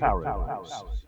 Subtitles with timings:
[0.00, 0.99] Powerhouse.